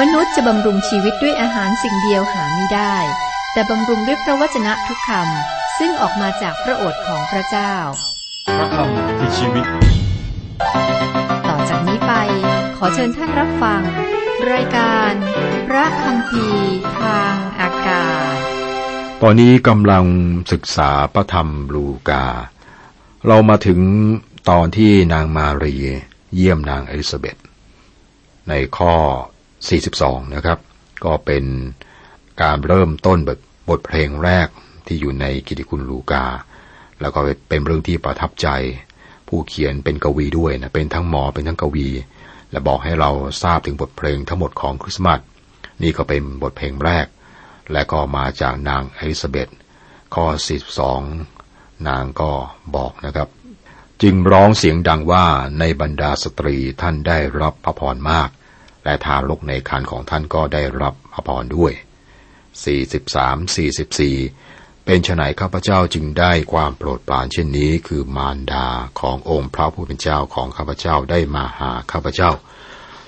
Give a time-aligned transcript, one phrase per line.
[0.00, 2.96] มนุษย์จะบำรุงชีวิตด้วยอาหารสิ่งเดียวหาไม่ได้
[3.52, 7.74] แต่บำรุงด้วยพระวจนะทุกคำซึ่งออกมาจากพระโอษฐ์ของพระเจ้า
[8.56, 9.66] พระคำคือชีวิต
[11.48, 12.12] ต่อจากนี้ไป
[12.76, 13.82] ขอเชิญท่านรับฟัง
[14.52, 15.12] รายการ
[15.68, 18.36] พระคำพีร์ทางอากาศ
[19.22, 20.04] ตอนนี้กำลัง
[20.52, 22.24] ศึกษาพระธรรมลูกา
[23.26, 23.80] เรามาถึง
[24.50, 25.74] ตอนที่นางมารี
[26.34, 27.36] เยี่ยมนางเอลิซาเบธ
[28.48, 28.94] ในข้อ
[29.68, 30.58] 42 นะครับ
[31.04, 31.44] ก็เป็น
[32.42, 33.38] การเริ่มต้นบท
[33.68, 34.48] บทเพลงแรก
[34.86, 36.24] ที่อยู่ในกิติคุณลูกา
[37.00, 38.48] แล้วก็เป็นเรื่องที่ประทับใจ
[39.28, 41.88] ผู้เขียนเป็นกวีด้วยนะเป็นทั้งหมอเป็นทั้งกวี
[42.50, 43.10] และบอกให้เรา
[43.42, 45.20] ทราบถึงบทเพลงทั้งหมดของคริสต์มาส
[45.82, 47.06] นี่ก็เป็นบทเพลงแรก
[47.72, 49.48] และก็มาจากนางอลิซาเบธ
[50.14, 50.26] ข้อ
[51.06, 52.30] 42 นางก็
[52.76, 53.28] บอกนะครับ
[54.02, 55.26] จึงร้องเสียงดังว่า
[55.58, 58.28] ในบรรดาสตรีท่านได้รับพระพรมาก
[58.86, 61.72] และทารกในครรภ์ของท่านก็ได้รับพระพรด้วย
[62.64, 63.56] 43
[64.14, 68.66] 44 เป็นฉนัยข้าพเจ้าจึงได้ความโปรดปรานเช่นนี้ คือมารดา
[69.00, 72.30] ขององค์พระผู้เป็นเจ้าของข้าพเจ้าได้มาหาข้าพเจ้า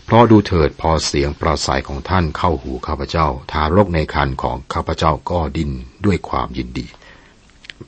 [0.04, 5.70] เพราะดูเถิดพอเสียงปราศัยของท่านเข้าหูข้าพเจ้า ทารกในครรภ์ของข้าพเจ้าก็ดิ้น
[6.04, 6.86] ด้วยความยินดี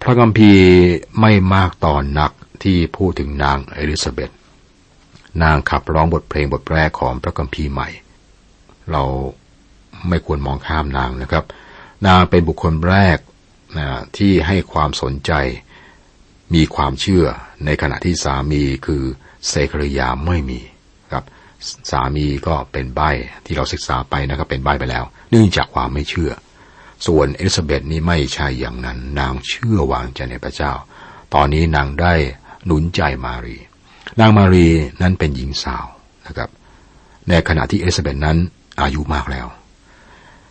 [0.02, 0.66] พระคัมภีร์
[1.20, 4.30] ไม่มากตอนนักที่พูดถึงนางเอลิซาเบธ
[5.42, 7.88] นางขับร้องบทเพลงบทแรกของพระคัมภีร์ใหม่
[8.90, 9.02] เรา
[10.08, 11.44] ไม่ควรมองข้ามนางนะครับ
[12.06, 13.18] นางเป็นบุคคลแรก
[13.78, 15.32] นะที่ให้ความสนใจ
[16.54, 17.26] มีความเชื่อ
[17.64, 19.02] ในขณะที่สามีคือ
[19.48, 20.60] เซคริยาไม่มี
[21.12, 21.24] ครับ
[21.90, 23.00] สามีก็เป็นใบ
[23.46, 26.32] ที่เราศึกษาไปนะครับเป็นใบ้ไปแล้ว เนื่องจากความไม่เชื่อ
[27.06, 30.72] ส่วนเอลิซาเบธนี่ไม่ใช่อย่างนั้น นางเชื่อวางใจในพระเจ้า
[31.34, 32.14] ตอนนี้นางได้
[32.66, 33.58] หนุนใจมารี
[34.20, 34.68] นางมารี
[35.02, 35.86] นั้นเป็นหญิงสาว
[36.26, 36.50] นะครับ
[37.28, 38.38] ในขณะที่เอลิซาเบธนั้น
[38.80, 39.46] อายุมากแล้ว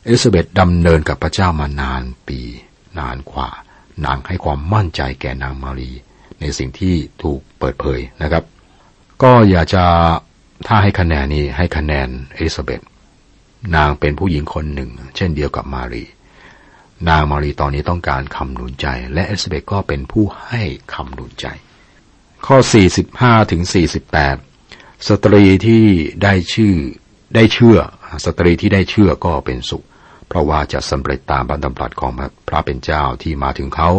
[0.03, 2.39] เอลิซาเบธดำเนินกับพระเจ้ามานานปี
[2.99, 3.49] นานกว่า
[4.05, 5.91] นางให้ความมั่นใจแก่นางมารี
[6.39, 6.93] ในสิ่งที่
[7.23, 8.43] ถูกเปิดเผยนะครับ
[9.23, 9.83] ก็อยากจะ
[10.67, 12.81] ถ้าให้คะแนนนี้ให้คะแนนเอลิซาเบธ
[13.75, 16.03] นางเป็นผู้หญิงคนหนึ่ง เช่นเดียวกับมารี
[17.09, 20.61] นางมารีตอนนี้ต้องการคำหนุนใจ และเอลิซาเบธก็เป็นผู้ให้
[20.93, 21.47] คำหนุนใจ
[22.45, 22.57] ข้อ
[23.05, 23.61] 45 ถึง
[24.35, 25.85] 48 สตรีที่
[26.23, 26.75] ได้ชื่อ
[27.35, 27.77] ได้เชื่อ
[28.25, 29.85] สตรีที่ได้เชื่อก็เป็นสุข
[30.27, 32.11] เพราะว่าจะสำเร็จตามพระดำรัสของ
[32.47, 33.89] พระเป็นเจ้าที่มาถึงเขา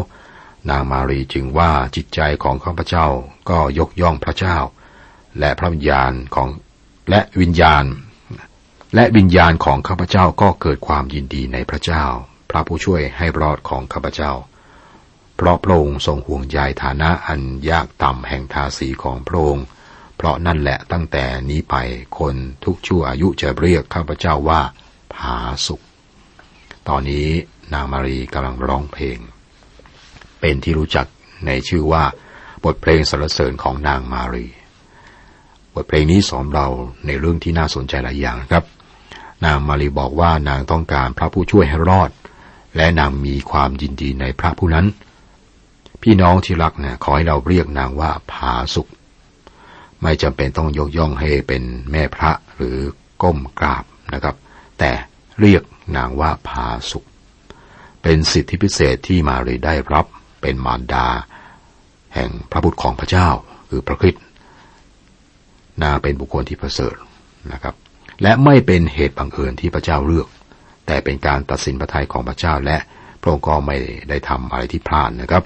[0.70, 3.06] นางมารีจึงว่าจิตใจของข้าพเจ้า
[3.50, 4.56] ก็ยกย่องพระเจ้า
[5.38, 6.48] และพระวิญญาณของ
[7.10, 7.84] และวิญญาณ
[8.94, 12.04] และวิญญาณของข้าพเจ้าก็เกิดความยินดีในพระเจ้า
[12.50, 14.32] พระผู้ช่วยให้รอดของข้าพเจ้า
[15.42, 17.40] เพราะพระองค์ทรงห่วงใยฐานะอัน
[17.70, 19.66] ยากต่ำแห่งทาสีของพระองค์
[20.16, 21.74] เพราะนั่นแหละตั้งแต่นี้ไป
[22.18, 22.34] คน
[22.64, 24.60] ทุกชั่วอายุจะเรียกข้าพเจ้าว่า
[25.14, 25.36] ผา
[25.66, 25.80] สุข
[26.88, 27.28] ตอนนี้
[27.74, 29.18] นางมารีกำลังร้องเพลง
[30.40, 31.06] เป็นที่รู้จัก
[31.46, 32.04] ในชื่อว่า
[32.64, 34.46] บทเพลงสรรเสริญของนางมารี
[35.74, 36.66] บทเพลงนี้สอนเรา
[37.06, 38.64] ในเรื่องที่น่าสนใจหลายอย่างครับ
[39.44, 42.10] นางมารีบอกว่านางต้องการพระผู้ช่วยให้รอด
[42.76, 44.88] และนางมีความยินดีในพระผู้นั้น
[46.02, 48.90] พี่น้องที่รักเนี่ยขอให้เราเรียกนางว่าผาสุข
[50.02, 52.76] ไม่จำเป็นต้องยกย่องให้เป็นแม่พระหรือ
[53.22, 53.84] ก้มกราบ
[54.14, 54.36] นะครับ
[54.78, 54.90] แต่
[55.40, 55.62] เรียก
[55.96, 57.06] นางว่าผาสุข
[58.02, 60.06] เป็นสิทธิพิเศษที่มารีได้รับ
[60.42, 61.06] เป็นมารดา
[62.14, 63.28] แห่งพระบุตรของพระเจ้า
[63.70, 64.22] คือพระคริสต์
[65.82, 66.94] นางเป็นบุคคลที่ประเสริฐ
[67.52, 67.74] นะครับ
[68.22, 70.28] และไม่เป็นเหตุบังเอิญที่พระเจ้าเลือก
[70.86, 72.76] แต่เป็นการตัดสินพระทัยของพระเจ้าและ
[73.20, 73.76] พระองค์ก็ไม่
[74.08, 75.44] ได้ทำอะไรที่พลาดนะครับ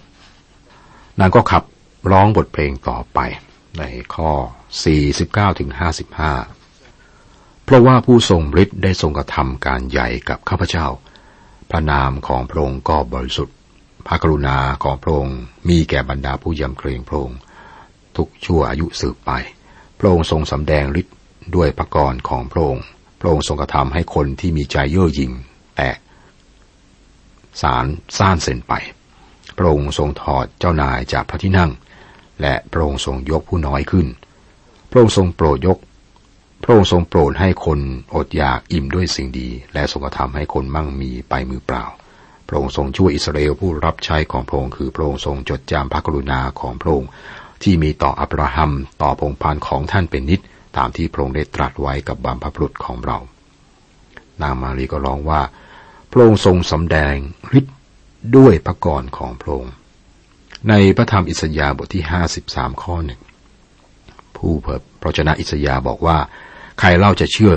[1.21, 1.63] นางก็ขับ
[2.11, 3.19] ร้องบทเพลงต่อไป
[3.79, 3.83] ใน
[4.15, 4.31] ข้อ
[4.95, 5.71] 49ถึง
[6.65, 10.87] 55 เพราะว่าผู้ทรงฤทธิ์ได้ทรงกระทำการใหญ่กับข้าพเจ้า
[11.71, 13.57] พระนามของพระองค์ก็บริสุทธิ์
[14.07, 15.39] พระกรุณาของพระองค์
[15.69, 17.39] มีแก่บรรดาผู้ยำเกรงพระองค์
[18.17, 19.31] ทุกชั่วอายุสืบไป
[19.99, 21.15] พระองค์ทรงสำแดงฤทธิ์
[21.57, 22.85] ด้วยพระกรของพระองค์
[23.21, 25.33] พระองค์ทรงกระทำให้คนที่มีใจเย่อหยิ่ง
[25.77, 25.99] แตก
[27.63, 27.87] สาร
[28.19, 28.73] ซ่านเส้นไป
[29.59, 31.71] พระองค์ทรงถอดเจ้านายจากพระที่นั่ง
[32.41, 34.07] และพระองค์ทรงยกผู้น้อยขึ้น
[34.91, 35.79] พระองค์ทรงโปรดยก
[36.63, 37.81] พระองค์ทรงโปรดให้คน
[38.15, 41.85] อดอยากอิ่มด้วยสิ่งดี และทรงกระทำให้คนมั่งมีไปมือเปล่า
[42.49, 47.11] พระองค์ทรงช่วยอิสราเอลผู้รับใช้ของพระองค์คือพระองค์ทรงจดจำพระกรุณาของพระองค์
[47.63, 48.73] ที่มีต่ออับราฮัม
[49.03, 50.41] ต่อพงพานของท่านเป็นนิด
[50.77, 53.19] ตามที่พระองค์ได้ตรัสไว้กับบรรพบุรุษของเรา
[54.43, 55.41] นางมารีก็ร้องว่า
[56.11, 57.15] พระองค์ทรงสำแดง
[57.59, 57.75] ฤทธิ์
[58.37, 59.75] ด้วยพระกรของพระองค์
[60.69, 63.21] ในพระธรรมอิสยาห์บทที่ห้าสิบสามข้อหนึ่ง
[64.37, 66.19] ผู้เผยพระชนะอิสยาห์บอกว่า
[66.81, 67.55] ใครเล่าจะเชื่อ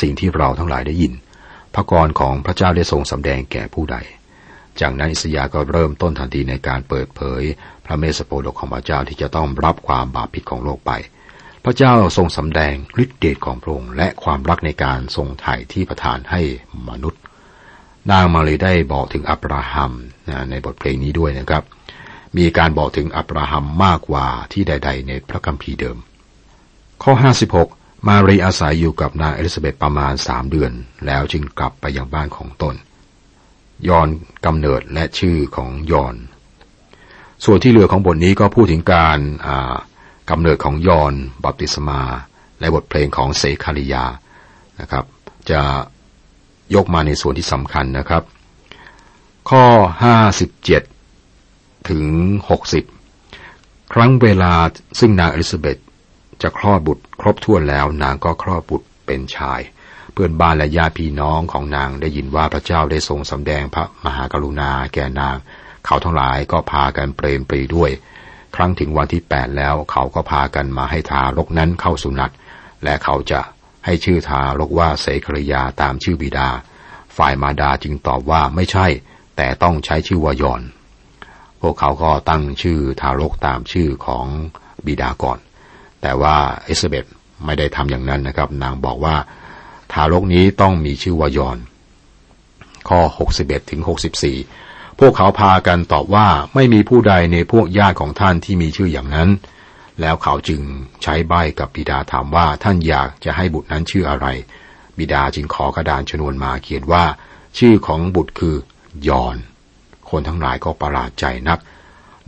[0.00, 1.12] สิ่งที่เราทั้งหลายได้ยิน
[1.74, 3.96] พระกรของพระเจ้าได้ทรงสำแดงแก่ผู้ใด
[4.80, 7.42] จากนั้นอิสยาก็เริ่มต้นทันทีในการเปิดเผย
[7.86, 10.92] พระเมสสโปโลของพระเจ้าที่จะต้องรับความบาปผิดของโลกไป
[11.64, 16.40] พระเจ้าทรงสำแดงฤทธิเดชของพระองค์และความรักในการทรงไถ่ที่ประทานให้
[16.88, 17.22] มนุษย์
[18.10, 19.92] นางมาเลยได้บอกถึงอับราฮัม
[20.50, 21.64] ในบทเพลงนี้ด้วยนะครับ
[22.38, 25.98] มีการบอกถึงอับราฮัมมากกว่าที่ใด ๆ ในพระคัมภีร์เดิม
[27.02, 27.12] ข้อ
[27.60, 30.72] 56 มารีอาศัยอยู่กับนางเอลิซาเบธประมาณสามเดือน
[31.06, 32.74] แล้วจึงกลับไปยังบ้านของตน
[33.88, 34.08] ยอน
[34.46, 36.14] กำเนิดและชื่อของยอน
[37.44, 39.18] ส่วนที่เหลือของบทนี้ก็พูดถึงการ
[40.30, 41.14] กำเนิดของยอน
[41.44, 42.02] บัพติศมา
[42.60, 44.04] และบทเพลงของเสคาริยา
[44.80, 45.04] นะครับ
[45.50, 45.60] จะ
[46.74, 48.22] ยกมาในส่วนที่สำคัญนะครับ
[49.50, 49.64] ข้อ
[51.14, 52.04] 57 ถึง
[53.16, 54.52] 60 ครั้งเวลา
[54.98, 55.78] ซึ่งนางอลิซาเบธ
[56.42, 59.60] จะคลอดบุตรครบถ้วนแล้วนางก็คลอดบุตรเป็นชาย
[60.12, 65.36] เพื่อนบ้านและญาติพี่น้องของนางได้ยินว่าพระเจ้าได้ทรงสำแดงพระมหากรุณาแก่นาง
[65.86, 67.90] เขาทั้งหลายก็พากันเปรมปรีด้วย
[68.56, 72.30] ครั้งถึงวันที่แปดแล้วเขาก็พากันมาให้ทารกนั้นเข้าสุนัต
[72.84, 73.40] และเขาจะ
[73.90, 76.48] ให้ชื่อทารกว่าเสกรยาตามชื่อบิดา
[77.16, 78.86] ฝ่ายมาดาจึงตอบว่าไม่ใช่
[79.36, 80.62] แต่ต้องใช้ชื่อวายอน
[81.60, 84.26] พวกเขาก็ตั้งชื่อทารกตามชื่อของ
[84.86, 85.38] บิดาก่อน
[86.02, 87.06] แต่ว่าเอสเบต
[87.44, 89.16] ไม่ได้ทำอย่างนั้นนะครับ นางบอกว่า
[89.92, 91.58] ทารกนี้ต้องมีชื่อวายอน
[92.88, 93.00] ข้อ
[93.36, 93.80] 61ถึง
[94.38, 99.28] 64 พวกเขาพากันตอบว่าไม่มีผู้ใดในพวกญาติของท่านที่มีชื่ออย่างนั้น
[100.00, 100.60] แล้วเขาจึง
[101.02, 104.26] ใช้ใบกับบิดาถามว่าท่านอยากจะให้บุตรนั้นชื่ออะไร
[104.98, 107.04] บิดาจึงขอกระดานชนวนมาเขียนว่า
[107.58, 108.56] ชื่อของบุตรคือ
[109.08, 109.36] ยอน
[110.10, 111.58] คนทั้งหลายก็ประหลาดใจนัก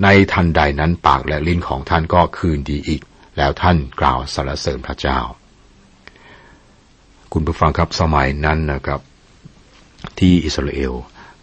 [0.03, 3.03] ในทันใดนั้นปากและลิ้นของท่านก็คืนดีอีก
[3.37, 5.19] แล้วท่านกล่าวสรรเสริญพระเจ้า
[7.33, 9.01] คุณผู้ฟังครับสมัยนั้นนะครับ
[10.19, 10.93] ที่อิสราเอล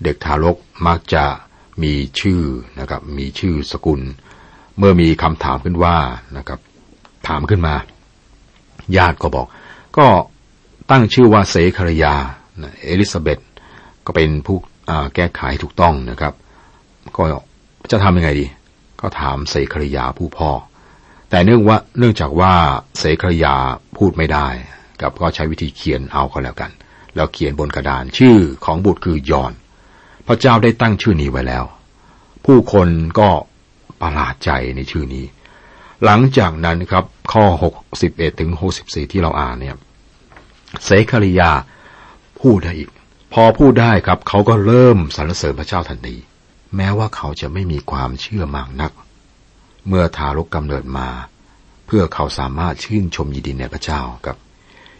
[0.03, 0.57] เด็กทารก
[0.87, 1.25] มักจะ
[1.83, 2.41] มีชื่อ
[2.79, 4.01] นะครับมีชื่อสกุล
[4.79, 5.97] เมื่อมีคำถามขึ้นว่า
[6.37, 6.59] นะครับ
[7.27, 7.75] ถามขึ้นมา
[8.97, 9.47] ญาติก็บอก
[9.97, 10.07] ก็
[10.91, 12.13] ตั้งชื่อว่าเสคารยา
[12.85, 13.39] เอลิซาเบธ
[14.05, 14.57] ก็เป็นผู้
[15.15, 16.33] แก้ไขถูกต้องนะครับ
[17.17, 17.23] ก็
[17.91, 18.45] จะทำยังไงดี
[19.01, 20.51] ก็ถามเสคารยาผู้พ่อ
[21.29, 22.53] แต่เนื่องว่าเนื่องจากว่า
[22.97, 23.55] เสกรยา
[23.97, 24.47] พูดไม่ได้
[25.01, 26.71] กับก็ใช้วิธีเขียนเอาก็แล้วกัน
[27.15, 29.53] แล้วเขียนบนกระดานชื่อของบุตรคือยอน
[30.27, 31.63] พระเจ้าได้ตั้งชื่อนี้ไว้แล้ว
[32.45, 32.87] ผู้คน
[33.19, 33.29] ก็
[34.01, 35.25] ประหลาดใจในชื่อนี้
[36.05, 37.45] หลังจากนั้นครับข้อ
[37.93, 38.51] 61 ถึง
[38.81, 39.75] 64 ที่เราอ่านเนี่ย
[40.83, 41.51] เสคาริยา
[42.41, 42.89] พูดได้อีก
[43.33, 46.15] พอพูดได้ครับเขาก็เริ่มสรรเสริญพระเจ้าทันที
[46.75, 48.91] แม้ว่าเขาจะไม่มีความเชื่อมากนัก
[49.87, 51.09] เมื่อทารกกำเนิดมา
[51.85, 54.35] เพื่อเขาสามารถชื่นชมยินดีในพระเจ้ากับ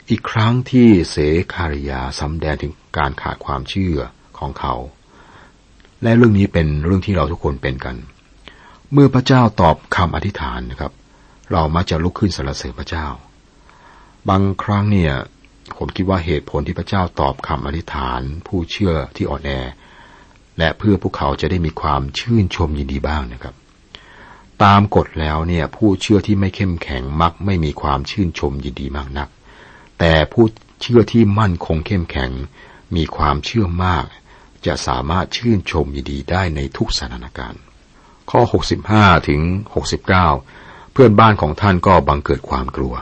[0.10, 1.16] อีกครั้งที่เส
[1.54, 3.98] คาริยาสำแดงถึงการขาดความเชื่อ
[4.38, 4.76] ของเขา
[6.04, 7.96] และเรื่องนี้เป็นเรื่องที่เราทุกคนเป็นกัน
[8.94, 10.92] เมื่อพระเจ้าตอบคำอธิษฐานนะครับ
[11.52, 13.08] เรามักจะลุกขึ้นสรรเสริญพระเจ้า
[14.30, 15.14] บางครั้งเนี่ย
[15.78, 19.52] ผมคิดว่าเหตุผลที่พระเจ้าตอบคำอธิษฐาน ผู้เชื่อที่อ่อนแอ
[20.58, 23.56] และเพื่อพวกเขาจะได้มีความชื่นชมยินดีบ้างนะครับ
[24.64, 29.30] ตามกฎแล้วเนี่ย ผู้เชื่อที่ไม่เข้มแข็งมักไม่มีความชื่นชมยินดีมากนัก
[30.00, 30.46] แต่ผู้
[30.82, 32.32] เชื่อที่มั่นคงเข้มแข็ง
[32.96, 34.06] มีความเชื่อมาก
[34.66, 37.62] จะสามารถชื่นชมยินดีได้ในทุกสถานการณ์
[38.32, 38.42] ข้อ
[38.86, 39.42] 65 ถึง
[40.18, 42.94] 69 เพื่อนบ้านของท่านก็บังเกิดความกลัว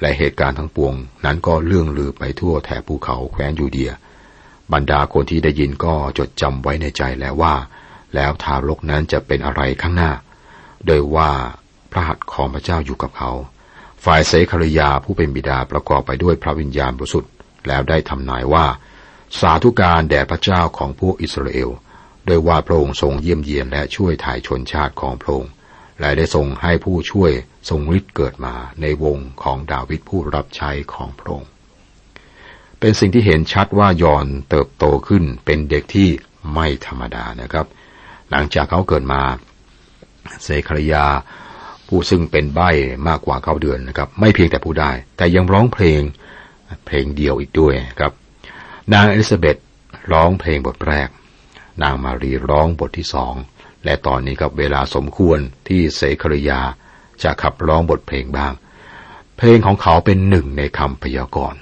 [0.00, 3.92] และเหตุการณ์ทั้งปวง นั้นก็เลื่องลือไปทั่วแถบภูเขาแคว้นยูเดีย
[4.72, 7.54] บรรดาคนที่ได้ยินก็จดจำไว้ในใจแล้วว่า
[8.14, 10.12] แล้วทารกนั้นจะเป็นอะไรข้างหน้า
[10.86, 11.30] โดยว่า
[11.92, 13.30] พระหัตถ์ของพระเจ้าอยู่กับเขา
[14.04, 17.32] ฝ่ายเสคารยาผู้เป็นบิดาประกอบไปด้วยพระวิญญาณบริสุทธิ์
[17.68, 18.66] แล้วได้ทำนายว่า
[19.40, 21.70] สาธุการแด่พระเจ้าของพวกอิสราเอล
[22.26, 25.52] โดยว่าพระองค์ทรงเยี่ยมเยียนและช่วยถ่ายชนชาติของพระองค์
[26.00, 27.32] และได้ทรงให้ผู้ช่วย
[27.68, 31.48] ทรงฤทธิ์เกิดมาในวงของดาวิดผู้รับใช้ของพระองค์
[32.80, 36.08] เป็นสิ่งที่เห็นชัดว่ายอนเติบโตขึ้นเป็นเด็กที่
[36.54, 37.66] ไม่ธรรมดานะครับ
[38.30, 39.22] หลังจากเขาเกิดมา
[40.42, 41.04] เสครยา
[41.88, 42.70] ผู้ซึ่งเป็นใบ้
[43.08, 46.00] มากกว่าเก้าเดือนนะครับ ไม่เพียงแต่ผู้ได้ แต่ยังร้องเพลง
[46.86, 48.12] เพลงเดียวอีกด้วยครับ
[48.92, 49.56] นางเอลิซาเบธ
[50.12, 51.08] ร้องเพลงบทแรก
[51.82, 53.34] นางมารีร้องบทที่สอง
[53.84, 56.60] และตอนนี้ครับเวลาสมควรที่เสครยา
[57.22, 58.52] จะขับร้องบทเพลงบ้าง
[59.36, 61.60] เพลงของเขาเป็นหนึ่งในคำพยากรณ์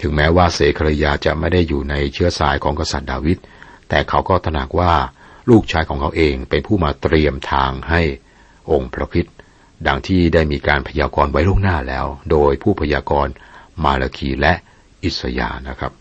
[0.00, 3.38] ถึงแม้ว่าเสครยาจะไม่ได้อยู่ในเชื้อสายของกษัตริย์ดาวิด
[3.88, 4.94] แต่เขาก็ตระหนักว่า
[5.50, 8.02] ลูกชายของเขาเองเป็นผู้มาเตรียมทางให้
[8.70, 9.26] องค์พระคิด
[9.86, 13.32] ดังที่ได้มีการพยากรณ์ไว้ล่วงหน้าแล้ว โดยผู้พยากรณ์
[13.84, 14.52] มาลคีและ
[15.02, 15.92] อิสยานะครับ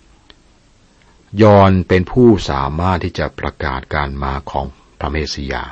[1.41, 4.65] ยอนเป็นผู้สามารถที่จะประกาศการมาของ
[4.99, 5.63] พระเมสสิยา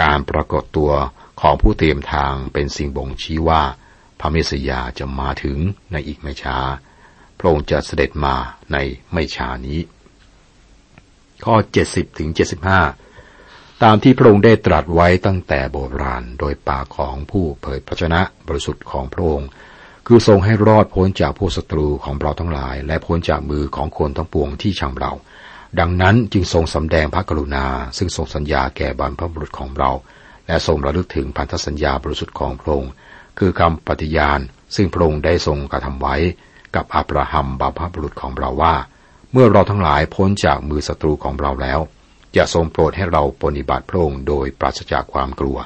[0.00, 0.92] การปรากฏตัว
[1.40, 3.62] ของผู้เตรียมทางเป็นสิ่งบ่งชี้ว่า
[4.20, 5.58] พระเมสสิยาจะมาถึง
[5.92, 6.58] ในอีกไม่ช้า
[7.38, 8.34] พระองค์จะเสด็จมา
[8.72, 8.76] ใน
[9.12, 9.80] ไม่ช้านี้
[11.44, 11.54] ข้อ
[11.86, 12.30] 70ถึง
[13.06, 19.48] 75 ตามที่พระองค์ได้ตรัสไว้ตั้งแต่โบราณโดยปากของผู้เผยพระชนะบริสุทธิ์ของพระองค์
[20.06, 25.12] คือทรงให้รอดพ้นจากพวกศัตรูของเราทั้งหลาย และพ้นจากมือของคนทั้งปวงที่ชังเรา
[25.78, 27.66] ดังนั้นจึงทรงสำแดงพระกรุณา
[27.98, 29.90] ซึ่งทรงสัญญาแก่บรรพบุรุษของเรา
[30.46, 32.92] และทรงระลึกถึงพันธสัญญาบริสุทธิ์ของพระองค์
[33.38, 34.40] คือคำปฏิญาณ
[34.76, 36.16] ซึ่งพระองค์ได้ทรงกระทำไว้
[36.74, 38.74] กับอับราฮัมบรรพบุรุษของเราว่า
[39.32, 41.80] เมื่อเราทั้งหลายพ้นจากมือศัตรูของเราแล้ว
[42.36, 45.58] จะทรงโปรดให้เราปฏิบัติพระองค์โดยปราศจากความกลัว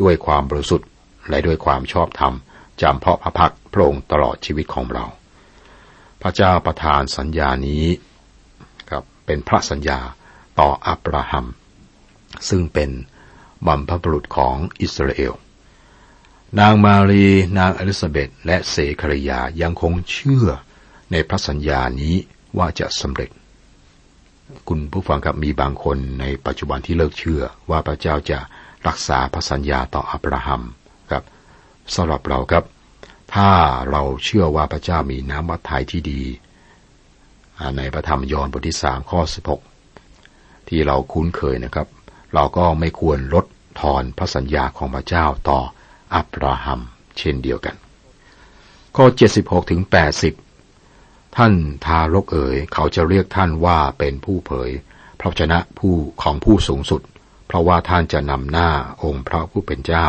[0.00, 0.88] ด้วยความบริสุทธิ์
[1.28, 2.34] และด้วยความชอบธรรม
[2.82, 5.04] จำเพาะพระพัก พระองค์ตลอดชีวิตของเรา
[6.22, 7.84] พระเจ้าประทานสัญญานี้
[8.90, 10.00] ครับเป็นพระสัญญา
[10.60, 11.46] ต่ออับราฮัม
[12.48, 12.90] ซึ่งเป็น
[13.66, 15.32] บัมพบุรุษของอิสราเอล
[16.58, 17.26] นางมารี
[17.58, 20.46] นางอลิซาเบธและเสคริยายังคงเชื่อ
[21.10, 22.14] ในพระสัญญานี้
[22.58, 23.30] ว่าจะสำเร็จ
[24.68, 28.38] คุณผู้ฟังครับมีบางคนในปัจจุบันที่เลิกเชื่อว่าพระเจ้าจะ
[28.86, 30.62] รักษาพระสัญญาต่ออับราฮัม
[31.10, 31.24] ครับ
[31.94, 32.64] สำหรับเราครับ
[33.34, 33.50] ถ้า
[33.90, 36.22] เราเชื่อว่าพระเจ้ามีน้ำวัดไทยที่ดี
[37.76, 39.62] ในพระธรรมยอห์นบทที่สามข้อสิบหก
[40.68, 41.86] ที่เราคุ้นเคยนะครับ
[42.34, 43.46] เราก็ไม่ควรลด
[43.80, 45.60] ทอนพระสัญญาของพระเจ้าต่อ
[46.14, 46.80] อับราฮัม
[47.18, 47.76] เช่นเดียวกัน
[48.96, 50.34] ข้อเจ็ดสิบหกถึงแปดสิบ
[51.36, 51.52] ท่าน
[51.84, 54.70] ทารกเอ๋ยเขาจะเรียกท่านว่าเป็นผู้เผย
[55.20, 57.02] พระชนะผู้ของผู้สูงสุด
[57.46, 58.70] เพราะว่าท่านจะนำหน้า
[59.04, 60.06] องค์พระผู้เป็นเจ้า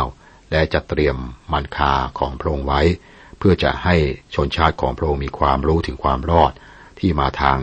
[0.50, 1.16] และจะเตรียม
[1.52, 2.82] มันคาของพระองค์ไว้
[3.38, 3.96] เพื่อจะให้
[4.34, 6.52] ชนชาติของพระองค์มีความรู้ถึงความรอด
[6.98, 7.58] ที่มาทาง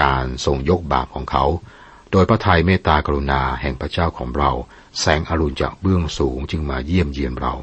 [0.00, 1.44] การทรงยกบาปของเขา
[2.10, 4.50] โดยพระทัยเมตตากรุณาแห่งพระเจ้าของเรา
[5.00, 7.54] แสงอรุณจากเบื้องสูงจึงมาเยี่ยมเยียนเรา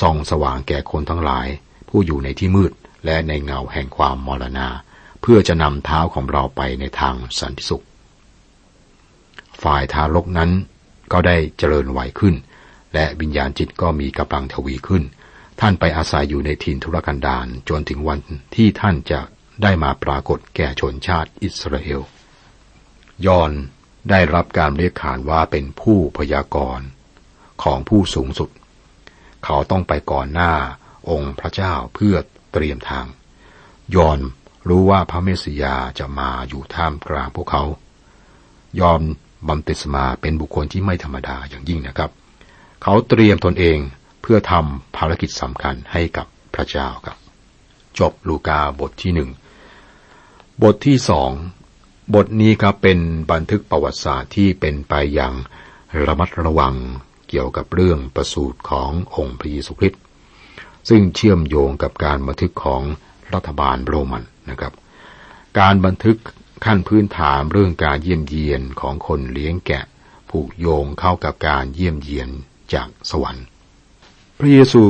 [0.00, 1.48] ส่องสว่างแก่คนทั้งหลาย
[1.88, 2.72] ผู้อยู่ในที่มืด
[3.04, 4.68] และในเงาแห่งความมรณา
[5.20, 7.84] เพื่อจะนำเท้าของเราไปในทางสันติสุข
[9.62, 10.50] ฝ่ายทารกนั้น
[11.12, 12.34] ก็ได้เจริญวัยขึ้น
[12.94, 15.02] และวิญญาณจิตก็มีกำลังทวีขึ้น
[15.60, 18.20] ท่านไปอาศัยอยู่ในถิ่นทุรกันดารจนถึงวัน
[18.54, 19.20] ที่ท่านจะ
[19.62, 22.00] ได้มาปรากฏแก่ชนชาติอิสราเอล
[23.26, 23.52] ยอน
[24.10, 26.86] ได้รับการเรียกขานว่าเป็นผู้พยากรณ์
[27.62, 28.50] ของผู้สูงสุด
[29.44, 30.52] เขาต้องไปก่อนหน้า
[31.10, 32.16] องค์พระเจ้าเพื่อ
[32.52, 33.06] เตรียมทาง
[33.94, 34.18] ยอน
[34.68, 37.64] รู้ว่าพระเมสสิยาจะมาอยู่ท่ามกลางพวกเขา
[38.80, 39.00] ยอม
[39.48, 42.10] บัมติสมาเป็นบุคคลที่ไม่ธรรมดาอย่างยิ่งนะครับ
[42.82, 43.78] เขาเตรียมตนเอง
[44.26, 47.18] เพื่อทำภารกิจสำคัญให้กับพระเจ้าครับ
[47.98, 49.30] จบลูกาบทที่หนึ่ง
[50.62, 51.30] บทที่สอง
[52.14, 52.98] บทนี้ครับเป็น
[53.32, 55.34] บันทึกประวัติศาสตร์ที่เป็นไปอย่าง
[56.06, 56.74] ระมัดระวัง
[57.28, 60.02] เกี่ยวกับเรื่องประสูติขององค์พระเยซูคริสต์
[60.88, 62.82] ซึ่งเชื่อมโยงกับการบันทึกของ
[63.34, 64.72] รัฐบาลโรมันนะครับ
[65.58, 66.18] การบันทึก
[66.64, 69.84] ขั้นพื้นฐานเรื่องการเยี่ยมเยียนของคนเลี้ยงแกะ
[70.30, 72.28] ผูกโยงเข้ากับการเยี่ยมเยียน
[72.74, 73.46] จากสวรรค์
[74.38, 74.82] พระเยซู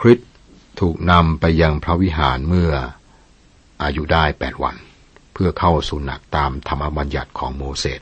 [0.00, 0.28] คริสต์
[0.80, 2.70] ถูกนำไปยังพระวิหารเมื่อ
[3.82, 4.76] อายุได้แปดวัน
[5.32, 8.00] เพื่อเข้าสู่หนักตามธรรมบัญญัติของโมเสส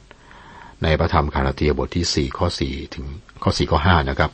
[0.82, 3.06] ในพระธรรมคาราเตียบทที่สี่ข้อสี่ถึง
[3.42, 4.30] ข้อสี่ข้อห้านะครับ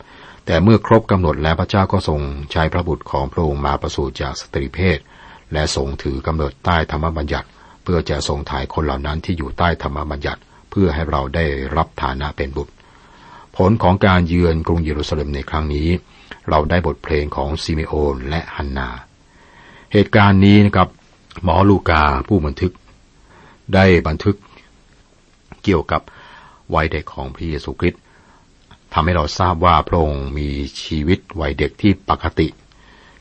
[0.46, 2.20] แต่เมื่อครบกำหนดแล้วพระเจ้าก็ทรง
[2.52, 4.98] ใช้พระบุตรของพระองค์มาประสูติจากสตรีเพศ
[5.52, 7.48] และทรงถือกำเนิดใต้ธรรมบัญญัติ
[7.82, 11.44] เพื่อจะทรงถ่ายคนเหล่านั้นที่อยู่ใต้ธรรมบัญญัติ เพื่อให้เราได้
[11.76, 12.72] รับฐานะเป็นบุตร
[13.56, 15.88] ผลของการเยือนกรุงเยรูซาเล็มในครั้งนี้
[16.48, 18.88] เราได้บทเพลงของซิเมโอนและฮันนา
[19.92, 20.88] เหตุการณ์นี้นะครับ
[21.44, 22.72] หมอลูกาผู้บันทึก
[23.74, 24.36] ได้บันทึก
[25.64, 26.02] เกี่ยวกับ
[26.74, 28.02] วัยเด็กของพระเยซูคริสต์
[28.92, 30.48] ทำให้เราทราบว่าพระองค์มี
[30.82, 32.48] ชีวิตวัยเด็กที่ปกติ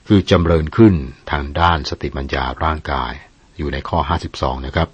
[0.08, 0.94] คือจำเริญขึ้น
[1.32, 3.12] ทางด้านสติปัญญาร่างกาย
[3.58, 4.00] อยู่ในข้อ
[4.34, 4.90] 52 นะครับ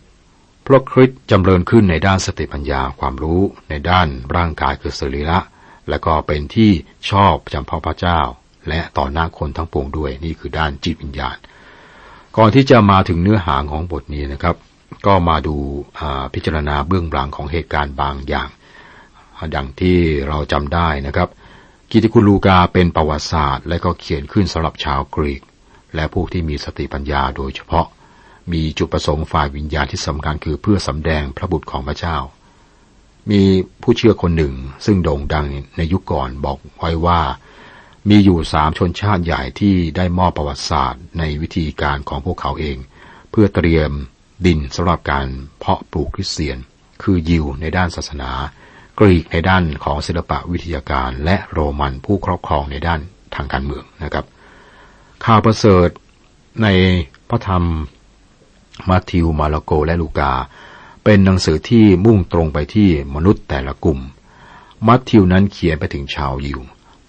[0.66, 5.40] พระคริสต์จำเริญขึ้นในด้านสติปัญญาความรู้ในด้านร่างกายคือสรีระ
[5.92, 6.72] และก็เป็นที่
[7.12, 8.20] ชอบจำเพาะพระเจ้า
[8.70, 11.38] และต่อหน้าคนทั้งปวงด้วยนี่คือด้านจิตวิญญาณ
[12.38, 14.56] ก่อนที่จะมาถึงเนื้อหาของบทนี้นะครับ
[15.06, 15.56] ก็มาดู
[16.34, 18.50] พิจารณาเบื้องหลังของเหตุการณ์บางอย่าง
[19.56, 21.30] ดังที่เราจำได้นะครับ
[21.92, 25.42] กิติคุณลูกาเป็นประวัติศาสตร์ และก็เขียนขึ้นสำหรับชาวกรีก
[25.96, 27.86] และผู้ที่มีสติปัญญาโดยเฉพาะ
[28.54, 32.18] มีจุดประสงค์ฝ่ายวิญญาณที่สำคัญคือเพื่อสำแดงพระบุตรของพระเจ้า
[33.30, 33.42] มี
[33.82, 34.54] ผู้เชื่อคนหนึ่ง
[34.86, 35.48] ซึ่งโด่งดัง
[35.78, 37.22] ในยุคก่อนบอกไว้ว่า
[38.10, 42.78] มีอยู่สามชนชาติใหญ่ที่ได้มอบประวัติศาสตร์ในวิธีการของพวกเขาเอง
[43.32, 43.92] เพื่อเตรียม
[44.46, 45.28] ดินสำหรับการ
[45.60, 46.58] เพาะปลูกคริสเตียน
[47.04, 48.32] คือยิวในด้านศาสนา
[49.00, 53.00] กรีกในด้านของศิลปะวิทยาการ และโรมันผู้ครอบครองในด้าน
[53.36, 54.26] ทางการเมืองนะครับ
[55.26, 55.90] ข่าวประเสริฐ
[56.64, 56.68] ใน
[57.30, 57.64] พระธรรม
[58.90, 60.34] มาทิวมาระโกและลูกา
[61.04, 64.00] เป็นหนังสือที่มุ่งตรงไปที่มนุษย์แต่ละกลุ่ม
[64.88, 66.60] มัทธิวนั้นเขียนไปถึงชาวยิว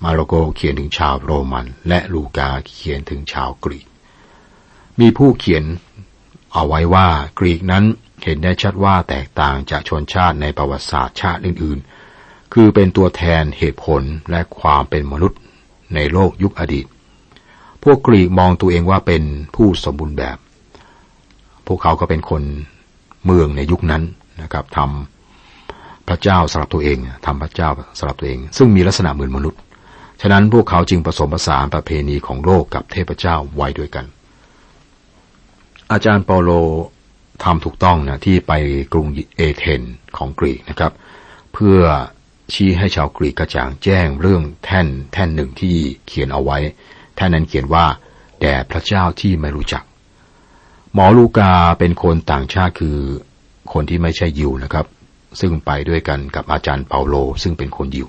[0.02, 3.86] มาระโกเขียนถึงชาวโรมัน และลูกาเขียนถึงชาวกรีก
[5.00, 5.64] มีผู้เขียน
[6.52, 7.08] เอาไว้ว่า
[7.38, 7.84] กรีกนั้น
[8.22, 11.78] เห็นได้ชัดว่าแตกต่างจากชนชาติในประวัติศาสตร์ชาติอื่น
[12.16, 15.40] ๆ คือเป็นตัวแทนเหตุผลและความเป็นมนุษย์
[15.94, 16.86] ในโลกยุคอดีต
[17.82, 19.22] พวกกรีกมองตัวเองว่าเป็น
[19.54, 20.38] ผู้สมบูรณ์แบบ
[21.66, 22.42] พวกเขาก็เป็นคน
[23.24, 24.02] เมืองในยุคนั้น
[24.42, 29.60] นะครับทำพระเจ้าสำหรับตัวเองทำพระเจ้าสำหรับตัวเอง ซึ่งมีลักษณะเหมือนมนุษย์
[30.20, 34.04] ฉะนั้นพวกเขาจึงผสมผสานประเพณีของโลกกับเทพเจ้าไว้ด้วยกัน
[35.92, 36.50] อาจารย์เปาโล
[37.44, 38.52] ทำถูกต้องนะที่ไป
[38.92, 39.82] กรุงเอเธน
[40.16, 40.92] ของกรีกนะครับ
[41.52, 41.78] เพื่อ
[42.52, 45.76] ชี้ให้ชาวกรีกกระจ่างแจ้งเรื่องแท่นแท่นหนึ่งที่
[46.06, 46.58] เขียนเอาไว้
[47.16, 47.84] แท่นนั้นเขียนว่า
[48.40, 49.82] แด่พระเจ้าที่ไม่รู้จัก
[50.94, 52.98] หมอลูกาเป็นคนต่างชาติคือ
[53.72, 54.86] คนที่ไม่ใช่ยิวนะครับ
[55.40, 58.08] ซึ่งไปด้วยกันกับอาจารย์เปาโล ซึ่งเป็นคนยิว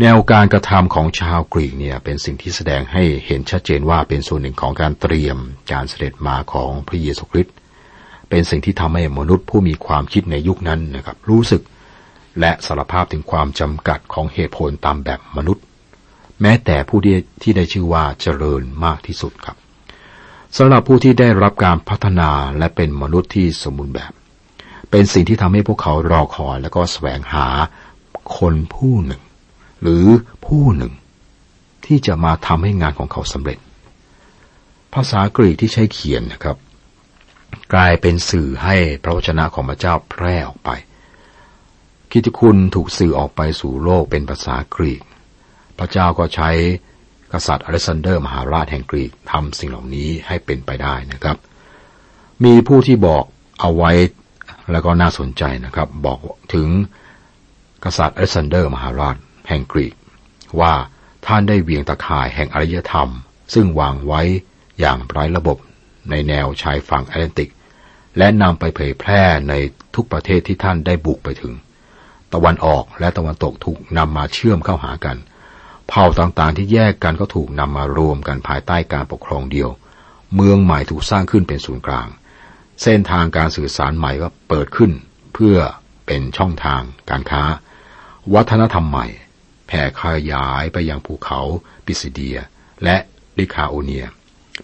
[0.00, 5.36] แนวการกระทำของชาวกรีกเนี่ยเป็นสิ่งที่แสดงให้เห็นชัดเจนว่าเป็นส่วนหนึ่งของการเตรียม
[5.72, 7.54] การเสด็จมาของพระเยซูคริสต์
[8.30, 11.62] เป็นสิ่งที่ทำให้มนุษย์ผู้มีความคิดในยุคนั้นนะครับ รู้สึก
[12.40, 15.64] และสารภาพถึงความจำกัดของเหตุผลตามแบบมนุษย์
[16.42, 19.56] แม้แต่ผู้ที่ที่ได้ชื่อว่าเจริญมากที่สุดครับ
[20.56, 24.12] สำหรับผู้ที่ได้รับการพัฒนาและเป็นมนุษย์ที่สมบูรณ์แบบ
[24.90, 27.46] เป็นสิ่งที่ทำให้พวกเขารอคอยและก็แสวงหา
[28.38, 29.22] คนผู้หนึ่ง
[29.82, 30.06] หรือ
[30.46, 30.92] ผู้หนึ่ง
[31.86, 33.58] ที่จะมาทำให้งานของเขาสำเร็จ
[34.94, 36.56] ภาษากรีกที่ใช้เขียนนะครับ
[37.74, 40.70] กลายเป็นสื่อให้พระวจนะของพระเจ้าแพร่ออกไป
[42.10, 45.02] กิตติคุณถูกสื่อออกไปสู่โลกเป็นภาษากรีก
[45.78, 46.50] พระเจ้าก็ใช้
[47.36, 51.36] กษัตริย์อเล็กซานเดอร์มหาราชแห่งกรีกทำสิ่งเหล่านี้ให้เป็นไปได้นะครับ
[52.44, 53.24] มีผู้ที่บอก
[53.60, 53.92] เอาไว้
[54.72, 56.18] แล้วก็น่าสนใจนะครับ บอก
[56.54, 56.68] ถึง
[57.84, 59.16] กษัตริย์อเล็กซานเดอร์มหาราช
[59.48, 59.94] แห่งกรีก
[60.60, 60.74] ว่า
[61.26, 63.10] ท่านได้เหวี่ยงตาข่ายแห่งอารยธรรม
[63.54, 64.22] ซึ่งวางไว้
[64.80, 65.58] อย่างไร้ระบบ
[66.10, 67.50] ในแนวชายฝั่งแอตแลนติก
[68.18, 69.54] และนำไปเผยแพร่ใน
[69.94, 71.54] ทุกประเทศที่ท่านได้บุกไปถึง
[72.32, 79.70] ตะวันออกและตะวันตกถูกนำมาเชื่อมเข้าหากันเเผ่าต่างๆที่แยกกันก็ถูกนำมารวมกันภายใต้การปกครองเดียว
[80.34, 82.08] เมืองใหม่ถูกสร้างขึ้นเป็นศูนย์กลาง
[82.82, 84.90] เส้นทางการสื่อสารใหม่ก็เปิดขึ้น
[85.34, 85.56] เพื่อ
[86.06, 87.42] เป็นช่องทางการค้า
[88.34, 89.06] วัฒนธรรมใหม่
[89.66, 91.40] แผ่ขยายไปยังภูเขา
[91.86, 92.38] ปิสิเดีย
[92.84, 92.96] และ
[93.38, 94.06] ลิคาโอเนีย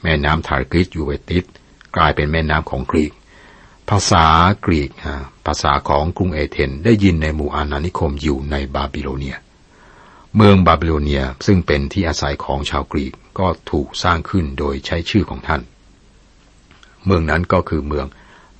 [0.02, 1.44] แม่น้ำไทกริสยูเฟรติส
[1.96, 3.12] กลายเป็นแม่น้ำของกรีก
[3.90, 4.26] ภาษา
[4.64, 4.90] กรีก
[5.46, 9.37] ภาษาของกรุงเอเธนส์ได้ยินในหมู่อาณานิคมอยู่ในบาบิโลเนีย
[10.37, 15.62] เมืองบาบิโลเนียซึ่งเป็นที่อาศัยของชาวกรีกก็ถูกสร้างขึ้นโดยใช้ชื่อของท่าน
[17.05, 18.07] เมืองนั้นก็คือเมือง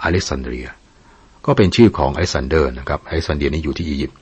[0.03, 0.69] อเล็กซานเดรีย
[1.47, 4.19] ก็เป็นชื่อของอเล็กซานเดอร์นะครับอเล็กซานเดรียนี้อยู่ที่อียิปต์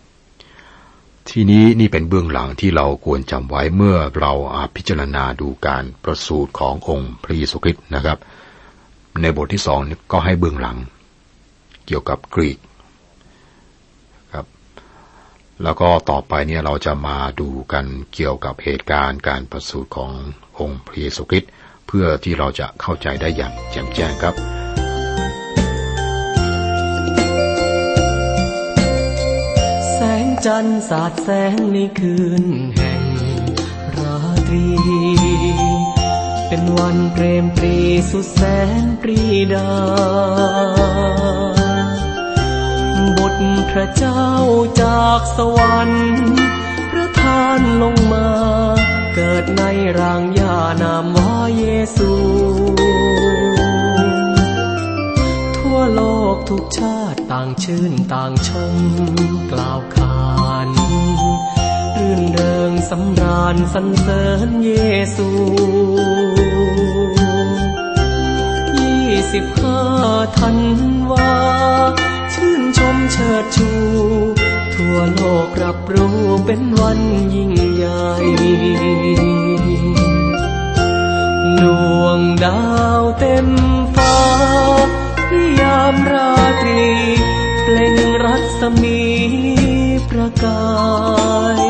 [1.31, 8.19] ทีนี้นี่เป็นเบื้องหลังที่เราควรจำไว้เมื่อเราอาพิจารณาดูการประสูติขององค์พระเยซูคริสต์นะครับ
[9.23, 9.81] ในบทที่สอง
[10.13, 10.77] ก็ให้เบื้องหลัง
[11.87, 12.59] เกี่ยวกับกรีก
[15.63, 20.13] แล้วก็ต่อไปเนี่ยเราจะมาดูกันเกี่ยวกับเหตุการณ์การประสูติของ
[20.59, 21.51] องค์พระเยซูคริสต์
[21.87, 24.37] เพื่อที่เราจะเข้าใจได้อย่างแจ่มแจ้งครับ
[30.47, 32.45] จันทร์สาดแสงในคืน
[32.77, 33.03] แห่ง
[33.97, 34.17] รา
[34.49, 34.67] ตรี
[36.49, 37.77] เป็นวันเปรมปรี
[38.11, 38.43] สุดแส
[38.83, 39.21] นปรี
[39.53, 39.69] ดา
[43.17, 44.27] บุตรพระเจ้า
[44.83, 46.11] จากสวรรค์
[46.93, 48.29] ประทานลงมา
[49.15, 49.63] เกิดใน
[49.99, 52.13] ร่างยานามว่าเยซู
[55.57, 56.03] ทั่วโล
[56.35, 58.75] กทุกชาติต่างชื่นต่างชม
[59.53, 60.21] กล่าวขา
[60.67, 60.69] น
[61.97, 64.73] รื่นเริงสำราญสรรเสริญเย
[65.17, 65.29] ซู
[68.79, 69.81] ยี่สิบห้า
[70.39, 70.59] ทัน
[71.11, 71.31] วา
[72.81, 73.71] ชมเชิดชู
[74.75, 77.01] ทั่วโลกรับรู้เป็นวัน
[77.35, 78.07] ยิ่งใหญ่
[81.61, 81.63] ด
[82.03, 82.63] วงดา
[83.01, 83.49] วเต็ม
[83.97, 84.17] ฟ้า
[85.61, 86.85] ยามราตรี
[87.63, 89.03] เปล่งรัศมี
[90.11, 90.67] ประกา
[91.63, 91.67] ย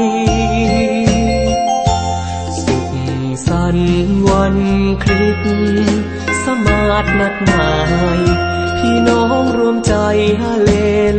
[2.62, 2.92] สุข
[3.46, 3.78] สัน
[4.28, 4.56] วัน
[5.02, 5.46] คริส
[6.44, 7.72] สมาดนัดหมา
[8.18, 9.94] ย พี่น้องรวมใจ
[10.40, 10.72] ฮาเล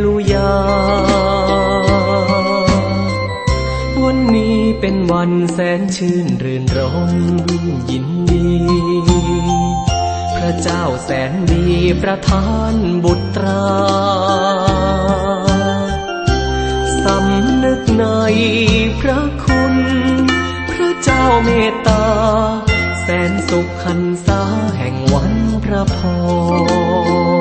[0.04, 0.54] ลูยา
[4.04, 7.12] วันนี้เป็นวันแสนชื่นรื่นรม
[7.92, 8.50] ยินดี
[10.36, 11.66] พระเจ้าแสนดี
[12.02, 13.66] ประทานบุตรา
[17.04, 18.06] สำนึกใน
[19.00, 19.76] พระคุณ
[20.72, 22.06] พระเจ้าเมตตา
[23.02, 24.42] แสนสุขขันษา
[24.78, 25.34] แห่งวัน
[25.66, 27.41] พระพร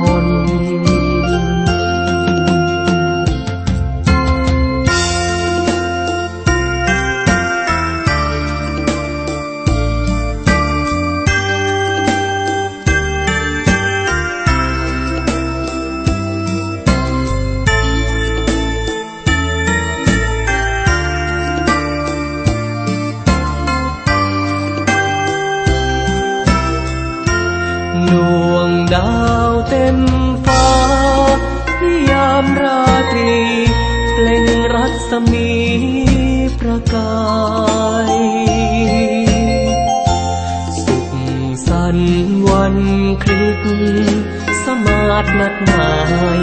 [45.39, 45.95] นัดหมา
[46.39, 46.41] ย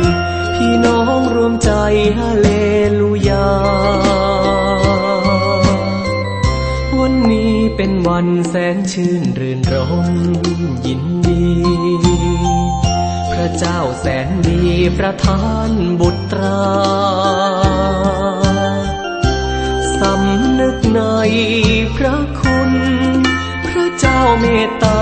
[0.56, 1.72] พี่น้องรวมใจ
[2.18, 2.50] ฮาเล
[3.00, 3.48] ลูยา
[7.00, 10.08] วันนี้เป็นวันแสนชื่นรื่นรม
[10.86, 11.46] ยินดี
[13.32, 14.62] พระเจ้าแสนดี
[14.98, 15.72] ประทาน
[16.02, 16.62] บุตรา
[20.00, 21.02] สำนึกใน
[21.96, 22.72] พระคุณ
[23.68, 25.02] พระเจ้าเมตตา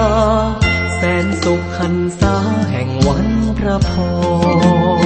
[1.07, 2.35] แสนสุขขันษา
[2.71, 3.91] แห่งวันพระพ
[5.03, 5.04] ร